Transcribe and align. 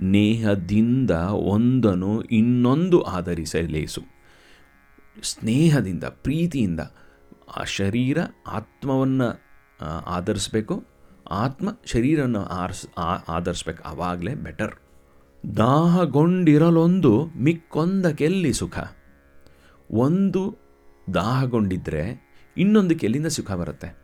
ನೇಹದಿಂದ 0.00 1.10
ಒಂದನ್ನು 1.54 2.12
ಇನ್ನೊಂದು 2.22 3.00
ಆಧರಿಸಲೇಸು. 3.02 4.02
ಸ್ನೇಹದಿಂದ, 5.22 6.04
ಪ್ರೀತಿಯಿಂದ 6.04 6.80
ಆ 7.56 7.64
ಶರೀರ 7.64 8.18
ಆತ್ಮವನ್ನು 8.46 9.28
ಆಧರಿಸ್ಬೇಕು. 10.06 10.74
ಆತ್ಮ 11.30 11.68
ಶರೀರವನ್ನು 11.84 12.44
ಆರಿಸ್ 12.44 12.86
ಆಧರಿಸ್ಬೇಕು. 13.28 13.82
ಆವಾಗಲೇ 13.82 14.34
ಬೆಟರ್ 14.34 14.74
ದಾಹಗೊಂಡಿರಲೊಂದು 15.56 17.26
ಮಿಕ್ಕೊಂದಕ್ಕೆಲ್ಲಿ 17.36 18.52
ಸುಖ. 18.52 18.78
ಒಂದು 19.90 20.56
ದಾಹಗೊಂಡಿದ್ದರೆ 21.14 22.30
ಇನ್ನೊಂದಕ್ಕೆ 22.56 23.06
ಎಲ್ಲಿಂದ 23.06 23.26
ಸುಖ 23.26 23.52
ಬರುತ್ತೆ. 23.52 23.96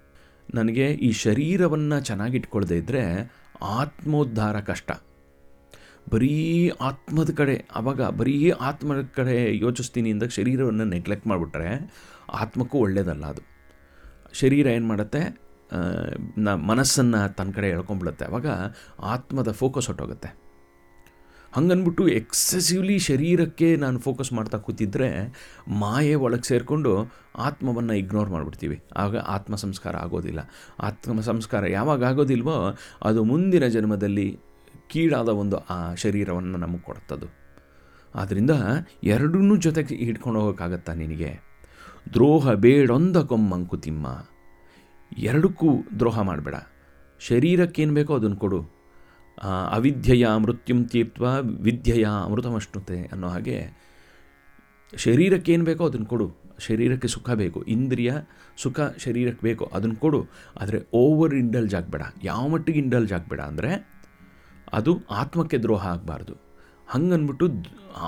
ನನಗೆ 0.55 0.93
ಈ 0.93 1.13
ಶರೀರವನ್ನು 1.13 2.01
ಚೆನ್ನಾಗಿಟ್ಕೊಳ್ಳದೆ 2.01 2.77
ಇದ್ದರೆ 2.77 3.33
ಆತ್ಮೋದ್ಧಾರ 3.63 4.61
ಕಷ್ಟ. 4.61 4.91
ಬರೀ 6.13 6.69
ಆತ್ಮದ 6.69 7.31
ಕಡೆ 7.31 7.69
ಆವಾಗ 7.75 8.03
ಬರೀ 8.03 8.51
ಆತ್ಮದ 8.51 9.09
ಕಡೆ 9.15 9.59
ಯೋಚಿಸ್ತೀನಿ 9.59 10.11
ಅಂದಾಗ 10.11 10.29
ಶರೀರವನ್ನು 10.29 10.85
ನೆಗ್ಲೆಕ್ಟ್ 10.85 11.27
ಮಾಡಿಬಿಟ್ರೆ 11.27 11.93
ಆತ್ಮಕ್ಕೂ 12.33 12.79
ಒಳ್ಳೆಯದಲ್ಲ 12.79 13.27
ಅದು. 13.27 13.41
ಶರೀರ 14.33 14.67
ಏನು 14.67 14.87
ಮಾಡುತ್ತೆ 14.87 15.46
ನ 16.39 16.49
ಮನಸ್ಸನ್ನು 16.49 17.35
ತನ್ನ 17.35 17.53
ಕಡೆ 17.53 17.69
ಎಳ್ಕೊಂಬಿಡುತ್ತೆ 17.69 18.25
ಆವಾಗ 18.25 18.47
ಆತ್ಮದ 19.01 19.51
ಫೋಕಸ್ 19.51 19.87
ಹೊಟ್ಟೋಗುತ್ತೆ 19.87 20.47
ಹಂಗನ್ಬಿಟ್ಟು 21.53 22.09
ಎಕ್ಸೆಸಿವ್ಲಿ 22.09 22.99
ಶರೀರಕ್ಕೆ 22.99 23.77
ನಾನು 23.77 23.99
ಫೋಕಸ್ 23.99 24.33
ಮಾಡ್ತಾ 24.33 24.59
ಕೂತಿದ್ರೆ 24.59 25.09
ಮಾಯೆ 25.69 26.15
ಒಳಗೆ 26.15 26.49
ಸೇರಿಕೊಂಡು 26.49 27.13
ಆತ್ಮವನ್ನು 27.37 27.95
ಇಗ್ನೋರ್ 27.95 28.31
ಮಾಡಿಬಿಡ್ತೀವಿ. 28.31 28.83
ಆಗ 28.97 29.17
ಆತ್ಮ 29.17 29.55
ಸಂಸ್ಕಾರ 29.55 29.97
ಆಗೋದಿಲ್ಲ. 29.97 30.41
ಆತ್ಮ 30.81 31.21
ಸಂಸ್ಕಾರ 31.21 31.69
ಯಾವಾಗ 31.69 32.05
ಆಗೋದಿಲ್ವೋ 32.05 32.79
ಅದು 33.03 33.25
ಮುಂದಿನ 33.25 33.67
ಜನ್ಮದಲ್ಲಿ 33.67 34.41
ಕೀಳಾದ 34.89 35.29
ಒಂದು 35.29 35.57
ಆ 35.57 35.95
ಶರೀರವನ್ನು 35.95 36.59
ನಮಗೆ 36.59 36.79
ಕೊಡ್ತದು. 36.79 37.27
ಆದ್ದರಿಂದ 38.15 38.51
ಎರಡನ್ನೂ 39.05 39.57
ಜೊತೆಗೆ 39.57 39.95
ಹಿಡ್ಕೊಂಡು 39.95 40.41
ಹೋಗೋಕ್ಕಾಗತ್ತಾ 40.41 40.95
ನಿನಗೆ? 40.95 41.47
ದ್ರೋಹ 42.13 42.53
ಬೇಡೊಂದ 42.53 43.17
ಮಂಕುತಿಮ್ಮ 43.17 44.07
ಎರಡಕ್ಕೂ 45.19 45.67
ದ್ರೋಹ 45.99 46.21
ಮಾಡಬೇಡ. 46.21 46.55
ಶರೀರಕ್ಕೇನು 47.21 47.95
ಬೇಕೋ 47.95 48.15
ಅದನ್ನು 48.15 48.37
ಕೊಡು. 48.37 48.77
ಅವಿದ್ಯೆಯ 49.71 50.27
ಮೃತ್ಯುಂ 50.37 50.85
ತೀರ್ತ್ವ 50.85 51.27
ವಿದ್ಯೆಯ 51.41 52.07
ಅಮೃತಮಷ್ಣುತೆ 52.25 53.05
ಅನ್ನೋ 53.05 53.29
ಹಾಗೆ 53.29 53.69
ಶರೀರಕ್ಕೇನು 54.97 55.65
ಬೇಕೋ 55.65 55.87
ಅದನ್ನು 55.87 56.07
ಕೊಡು. 56.07 56.33
ಶರೀರಕ್ಕೆ 56.59 57.09
ಸುಖ 57.09 57.31
ಬೇಕು. 57.31 57.63
ಇಂದ್ರಿಯ 57.63 58.13
ಸುಖ 58.57 58.81
ಶರೀರಕ್ಕೆ 58.81 59.47
ಬೇಕು. 59.47 59.65
ಅದನ್ನು 59.65 59.97
ಕೊಡು. 59.97 60.27
ಆದರೆ 60.61 60.87
ಓವರ್ 60.93 61.35
ಇಂಡಲ್ಜ್ 61.35 61.75
ಆಗಬೇಡ. 61.75 62.03
ಯಾವ 62.25 62.49
ಮಟ್ಟಿಗೆ 62.49 62.79
ಇಂಡಲ್ಜ್ 62.79 63.13
ಆಗಬೇಡ 63.13 63.41
ಅಂದರೆ 63.41 63.89
ಅದು 64.73 64.99
ಆತ್ಮಕ್ಕೆ 65.11 65.59
ದ್ರೋಹ 65.59 65.87
ಆಗಬಾರ್ದು. 65.87 66.46
ಹಂಗನ್ಬಿಟ್ಟು 66.89 67.47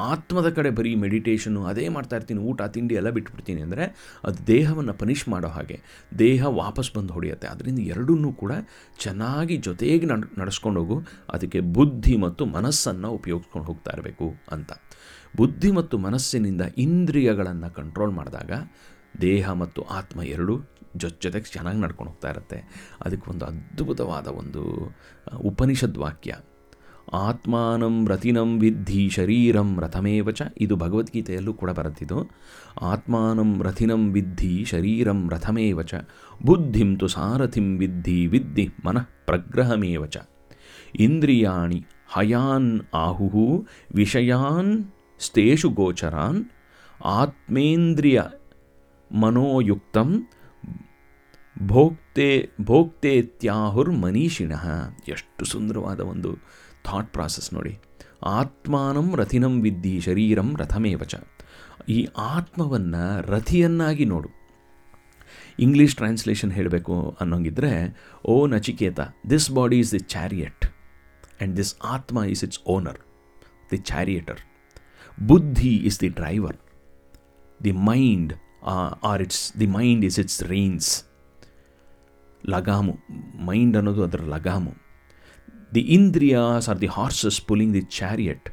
ಆತ್ಮದ 0.08 0.48
ಕಡೆ 0.48 0.70
ಬರೀ 0.70 0.94
ಮೆಡಿಟೇಷನು 0.94 1.60
ಅದೇ 1.64 1.84
ಮಾಡ್ತಾ 1.88 2.16
ಇರ್ತೀನಿ, 2.16 2.40
ಊಟ, 2.40 2.62
ತಿಂಡಿ 2.62 2.94
ಎಲ್ಲ 2.94 3.10
ಬಿಟ್ಬಿಡ್ತೀನಿ 3.10 3.60
ಅಂದರೆ 3.62 3.84
ಅದು 4.24 4.46
ದೇಹವನ್ನು 4.46 4.94
ಪನಿಷ್ 4.94 5.28
ಮಾಡೋ 5.28 5.48
ಹಾಗೆ 5.48 5.76
ದೇಹ 6.18 6.42
ವಾಪಸ್ 6.46 6.90
ಬಂದು 6.96 7.12
ಹೊಡೆಯುತ್ತೆ. 7.12 7.48
ಅದರಿಂದ 7.48 7.78
ಎರಡನ್ನೂ 7.78 8.32
ಕೂಡ 8.32 8.52
ಚೆನ್ನಾಗಿ 8.98 9.56
ಜೊತೆಗೆ 9.56 10.06
ನಡ್, 10.06 10.38
ನಡೆಸ್ಕೊಂಡು 10.38 10.80
ಹೋಗು. 10.80 10.98
ಅದಕ್ಕೆ 11.30 11.60
ಬುದ್ಧಿ 11.60 12.16
ಮತ್ತು 12.16 12.46
ಮನಸ್ಸನ್ನು 12.46 13.10
ಉಪಯೋಗಿಸ್ಕೊಂಡು 13.10 13.66
ಹೋಗ್ತಾ 13.66 13.92
ಇರಬೇಕು 13.92 14.28
ಅಂತ. 14.52 14.72
ಬುದ್ಧಿ 15.36 15.70
ಮತ್ತು 15.70 15.98
ಮನಸ್ಸಿನಿಂದ 15.98 16.62
ಇಂದ್ರಿಯಗಳನ್ನು 16.78 17.70
ಕಂಟ್ರೋಲ್ 17.74 18.12
ಮಾಡಿದಾಗ 18.12 18.52
ದೇಹ 19.20 19.50
ಮತ್ತು 19.52 19.82
ಆತ್ಮ 19.82 20.22
ಎರಡೂ 20.22 20.56
ಜೊತೆ 20.96 21.18
ಜೊತೆಗೆ 21.20 21.48
ಚೆನ್ನಾಗಿ 21.52 21.80
ನಡ್ಕೊಂಡು 21.80 22.10
ಹೋಗ್ತಾ 22.10 22.28
ಇರುತ್ತೆ. 22.30 22.58
ಅದಕ್ಕೆ 23.02 23.30
ಒಂದು 23.30 23.44
ಅದ್ಭುತವಾದ 23.44 24.26
ಒಂದು 24.26 24.62
ಉಪನಿಷದ್ 25.50 25.98
ವಾಕ್ಯ. 25.98 26.32
ಆತ್ಮಾನಂ 27.12 28.08
ರತಿನಂ 28.08 28.58
ವಿದ್ಧಿ 28.58 29.08
ಶರೀರಂ 29.08 29.80
ರಥಮೇವ 29.80 30.30
ಚ. 30.30 30.42
ಇದು 30.60 30.76
ಭಗವದ್ಗೀತೆಯಲ್ಲೂ 30.76 31.52
ಕೂಡ 31.52 31.70
ಬರುತ್ತಿದ್ದು 31.70 32.28
ಆತ್ಮಾನಂ 32.82 33.62
ರಥಿನಂ 33.62 34.12
ವಿದ್ಧಿ 34.12 34.64
ಶರೀರಂ 34.64 35.30
ರಥಮೇವ 35.30 35.82
ಚ. 35.82 35.94
ಬುದ್ಧಿಂ 36.44 36.96
ತು 36.96 37.08
ಸಾರಥಿಂ 37.08 37.78
ವಿದ್ಧಿ 37.78 38.26
ವಿದ್ಧಿ 38.26 38.68
ಮನಃ 38.84 39.02
ಪ್ರಗ್ರಹಮೇವ 39.26 40.06
ಚ. 40.06 40.16
ಇಂದ್ರಿಯಾಣಿ 40.94 41.86
ಹಯಾನ್ 42.16 42.80
ಆಹು 42.94 43.66
ವಿಷಯಾನ್ 43.94 44.84
ಸ್ಥೇಷು 45.20 45.68
ಗೋಚರಾನ್ 45.68 46.44
ಆತ್ಮೇಂದ್ರಿಯ 47.04 48.22
ಮನೋಯುಕ್ತಂ 49.12 50.28
ಭೋಕ್ತೆ 51.66 52.48
ಭೋಕ್ತೇತ್ಯಾಹುರ್ 52.60 53.90
ಮನೀಷಿಣಃ 53.90 54.90
ಎಷ್ಟು 55.08 55.44
ಸುಂದರವಾದ 55.44 56.00
ಒಂದು 56.00 56.38
ಥಾಟ್ 56.84 57.12
ಪ್ರಾಸೆಸ್ 57.12 57.54
ನೋಡಿ. 57.54 57.78
ಆತ್ಮಾನಂ 58.22 59.16
ರಥಿನಂ 59.16 59.60
ವಿದ್ಧಿ 59.60 60.00
ಶರೀರಂ 60.00 60.56
ರಥಮೇವಚ 60.56 61.14
ಈ 61.88 62.08
ಆತ್ಮವನ್ನು 62.18 63.22
ರಥಿಯನ್ನಾಗಿ 63.22 64.04
ನೋಡು. 64.04 64.28
ಇಂಗ್ಲೀಷ್ 65.58 65.96
ಟ್ರಾನ್ಸ್ಲೇಷನ್ 65.96 66.52
ಹೇಳಬೇಕು 66.52 67.16
ಅನ್ನೋಂಗಿದ್ರೆ, 67.20 67.96
O 68.24 68.46
Nachiketa 68.46 69.00
this 69.30 69.50
body 69.50 69.78
is 69.78 69.92
the 69.92 69.98
chariot 69.98 70.64
and 70.64 71.56
this 71.56 71.74
atma 71.84 72.24
is 72.24 72.44
its 72.44 72.60
owner 72.66 72.98
the 73.70 73.76
charioteer 73.76 74.40
buddhi 75.22 75.76
is 75.76 76.00
the 76.00 76.08
driver 76.08 76.56
the 77.64 77.72
mind 77.72 78.32
are 79.02 79.22
its 79.22 79.60
the 79.60 79.66
mind 79.66 80.04
is 80.04 80.18
its 80.18 80.42
reins 80.42 81.04
ಲಗಾಮು 82.48 82.98
mind 83.44 83.76
ಅನ್ನೋದು 83.76 84.04
ಅದರ 84.04 84.20
ಲಗಾಮು. 84.20 84.87
The 85.74 85.82
indriyas 85.96 86.68
are 86.68 86.80
the 86.80 86.90
horses 86.92 87.40
pulling 87.46 87.74
the 87.74 87.84
chariot 88.00 88.48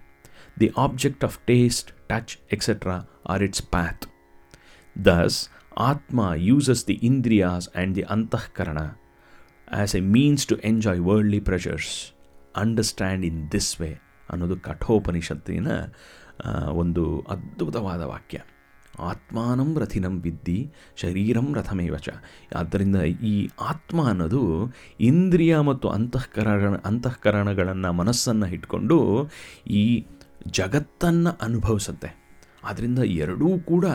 the 0.59 0.69
object 0.77 1.23
of 1.23 1.38
taste 1.45 1.89
touch 2.07 2.33
etcetera 2.51 2.97
are 3.25 3.44
its 3.44 3.65
path 3.69 4.06
thus 4.95 5.39
Atma 5.77 6.27
uses 6.38 6.85
the 6.85 6.95
Indriyas 7.00 7.67
and 7.75 7.95
the 7.95 8.06
Antahkarana 8.15 8.88
as 9.67 9.94
a 9.95 10.01
means 10.15 10.44
to 10.45 10.56
enjoy 10.62 11.00
worldly 11.00 11.39
pleasures 11.39 11.94
understand 12.56 13.23
in 13.25 13.39
this 13.51 13.69
way 13.79 13.88
ಅನ್ನೋದು 14.29 14.56
ಕಠೋಪನಿಷತ್ತಿನ 14.59 15.69
ಒಂದು 16.71 17.03
ಅದ್ಭುತವಾದ 17.33 18.01
ವಾಕ್ಯ 18.01 18.39
ಆತ್ಮಾನಂ 19.00 19.80
ರಥಿನಂ 19.80 20.19
ಬಿದ್ದಿ 20.19 20.71
ಶರೀರಂ 20.95 21.53
ರಥಮೇವ 21.53 21.97
ಚ. 21.97 22.09
ಆದ್ದರಿಂದ 22.56 22.95
ಈ 23.01 23.50
ಆತ್ಮ 23.62 24.07
ಅನ್ನೋದು 24.07 24.74
ಇಂದ್ರಿಯ 25.00 25.59
ಮತ್ತು 25.59 25.89
ಅಂತಃಕರಣ, 25.89 26.75
ಅಂತಃಕರಣಗಳನ್ನು 26.75 27.94
ಮನಸ್ಸನ್ನು 27.94 28.47
ಇಟ್ಕೊಂಡು 28.47 29.30
ಈ 29.68 30.06
ಜಗತ್ತನ್ನು 30.47 31.38
ಅನುಭವಿಸುತ್ತೆ. 31.42 32.25
ಆದ್ದರಿಂದ 32.63 33.00
ಎರಡೂ 33.00 33.59
ಕೂಡ 33.59 33.86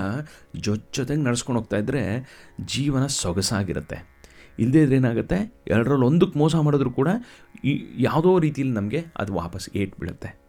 ಜೊತೆಗೆ 0.57 1.23
ನಡೆಸ್ಕೊಂಡು 1.23 1.61
ಹೋಗ್ತಾ 1.61 1.77
ಇದ್ದರೆ 1.77 2.27
ಜೀವನ 2.65 3.07
ಸೊಗಸಾಗಿರುತ್ತೆ. 3.07 4.21
ಇಲ್ಲದೇ 4.59 4.83
ಇದ್ರೆ 4.83 4.97
ಏನಾಗುತ್ತೆ? 4.97 5.55
ಎರಡರಲ್ಲಿ 5.69 6.07
ಒಂದಕ್ಕೆ 6.07 6.39
ಮೋಸ 6.39 6.57
ಮಾಡಿದ್ರು 6.57 6.91
ಕೂಡ 6.91 7.09
ಈ 7.65 7.87
ಯಾವುದೋ 7.99 8.39
ರೀತಿಯಲ್ಲಿ 8.39 8.75
ನಮಗೆ 8.75 9.05
ಅದು 9.17 9.35
ವಾಪಸ್ 9.35 9.71
ಏಟ್ 9.77 10.01
ಬೀಳುತ್ತೆ. 10.01 10.40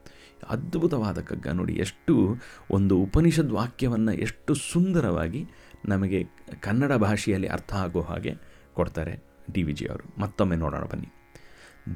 ಅದ್ಭುತವಾದ 0.49 1.19
ಕಗ್ಗ. 1.19 1.47
ನೋಡಿ, 1.47 1.73
ಎಷ್ಟು 1.73 2.35
ಒಂದು 2.71 2.97
ಉಪನಿಷದ್ 2.97 3.51
ವಾಕ್ಯವನ್ನು 3.51 4.13
ಎಷ್ಟು 4.13 4.53
ಸುಂದರವಾಗಿ 4.53 5.45
ನಮಗೆ 5.87 6.27
ಕನ್ನಡ 6.59 6.93
ಭಾಷೆಯಲ್ಲಿ 6.93 7.47
ಅರ್ಥ 7.47 7.73
ಆಗೋ 7.73 8.01
ಹಾಗೆ 8.01 8.35
ಕೊಡ್ತಾರೆ 8.73 9.23
ಡಿ. 9.53 9.63
ವಿ. 9.63 9.73
ಜಿ. 9.73 9.85
ಅವರು. 9.85 10.21
ಮತ್ತೊಮ್ಮೆ 10.21 10.55
ನೋಡೋಣ, 10.55 10.81
ಬನ್ನಿ. 10.81 11.07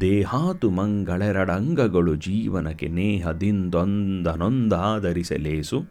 ದೇಹಾತು 0.01 0.69
ಮಂಗಳೆರಡಂಗಗಳು 0.69 2.15
ಜೀವನಕ್ಕೆ 2.15 2.88
ನೇಹದಿಂದೊಂದನೊಂದಾದರಿಸಲೇಸು 2.88 5.83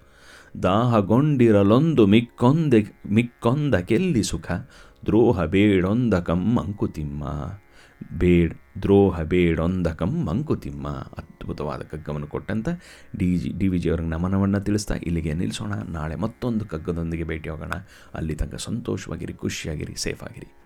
ದಾಹಗೊಂಡಿರಲೊಂದು 0.63 2.07
ಮಿಕ್ಕೊಂದೆ, 2.07 2.87
ಮಿಕ್ಕೊಂದ 3.11 3.75
ಕೆಲ್ಲಿ 3.75 4.23
ಸುಖ 4.23 4.51
ದ್ರೋಹ 5.07 5.45
ಬೇಡೊಂದ 5.45 6.15
ಮಂಕುತಿಮ್ಮ 6.31 7.25
ಬೇಡ್, 8.13 8.55
ದ್ರೋಹ 8.83 9.23
ಬೇಡೊಂದಕಂ 9.23 10.25
ಮಂಕುತಿಮ್ಮ. 10.25 10.89
ಅದ್ಭುತವಾದ 10.89 11.83
ಕಗ್ಗವನ್ನು 11.83 12.27
ಕೊಟ್ಟಂತ 12.27 12.69
D 13.17 13.37
G, 13.37 13.53
D 13.59 13.69
V 13.69 13.79
G 13.79 13.89
ಅವ್ರಿಗೆ 13.89 14.09
ನಮನವನ್ನು 14.09 14.61
ತಿಳಿಸ್ತಾ 14.61 14.95
ಇಲ್ಲಿಗೆ 14.95 15.35
ನಿಲ್ಲಿಸೋಣ 15.35 15.73
ನಾಳೆ 15.73 16.15
ಮತ್ತೊಂದು 16.15 16.65
ಕಗ್ಗದೊಂದಿಗೆ 16.65 17.25
ಭೇಟಿ 17.25 17.49
ಹೋಗೋಣ 17.49 17.73
ಅಲ್ಲಿ 18.15 18.35
ತನಕ 18.35 18.55
ಸಂತೋಷವಾಗಿರಿ, 18.55 19.33
ಖುಷಿಯಾಗಿರಿ 19.33 19.95
ಸೇಫ್ 19.95 20.23
ಆಗಿರಿ 20.23 20.64